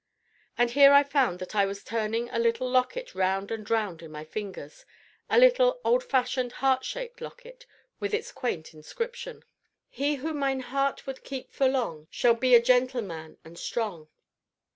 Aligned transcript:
And 0.57 0.71
here 0.71 0.93
I 0.93 1.03
found 1.03 1.37
that 1.37 1.55
I 1.55 1.67
was 1.67 1.83
turning 1.83 2.27
a 2.31 2.39
little 2.39 2.67
locket 2.67 3.13
round 3.13 3.51
and 3.51 3.69
round 3.69 4.01
in 4.01 4.09
my 4.11 4.25
fingers, 4.25 4.83
a 5.29 5.37
little, 5.37 5.79
old 5.85 6.03
fashioned, 6.03 6.53
heart 6.53 6.83
shaped 6.83 7.21
locket 7.21 7.67
with 7.99 8.11
its 8.11 8.31
quaint 8.31 8.73
inscription: 8.73 9.43
"Hee 9.89 10.15
who 10.15 10.33
myne 10.33 10.61
heart 10.61 11.05
would 11.05 11.23
keepe 11.23 11.53
for 11.53 11.67
long 11.67 12.07
Shall 12.09 12.33
be 12.33 12.55
a 12.55 12.59
gentil 12.59 13.03
man 13.03 13.37
and 13.45 13.59
strong." 13.59 14.07